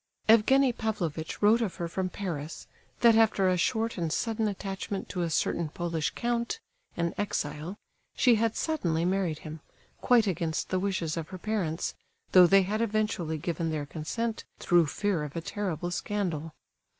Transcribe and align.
Evgenie 0.27 0.73
Pavlovitch 0.73 1.43
wrote 1.43 1.61
of 1.61 1.75
her 1.75 1.87
from 1.87 2.09
Paris, 2.09 2.65
that 3.01 3.15
after 3.15 3.47
a 3.49 3.55
short 3.55 3.99
and 3.99 4.11
sudden 4.11 4.47
attachment 4.47 5.07
to 5.09 5.21
a 5.21 5.29
certain 5.29 5.69
Polish 5.69 6.09
count, 6.15 6.59
an 6.97 7.13
exile, 7.19 7.77
she 8.15 8.33
had 8.33 8.55
suddenly 8.55 9.05
married 9.05 9.37
him, 9.45 9.59
quite 10.01 10.25
against 10.25 10.69
the 10.69 10.79
wishes 10.79 11.17
of 11.17 11.29
her 11.29 11.37
parents, 11.37 11.93
though 12.31 12.47
they 12.47 12.63
had 12.63 12.81
eventually 12.81 13.37
given 13.37 13.69
their 13.69 13.85
consent 13.85 14.43
through 14.57 14.87
fear 14.87 15.21
of 15.21 15.35
a 15.35 15.39
terrible 15.41 15.91
scandal. 15.91 16.55